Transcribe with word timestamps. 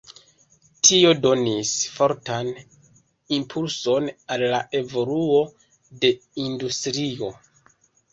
Tio 0.87 1.09
donis 1.25 1.73
fortan 1.97 2.49
impulson 3.37 4.07
al 4.37 4.45
la 4.53 4.61
evoluo 4.79 5.43
de 6.07 6.11
industrio. 6.45 7.31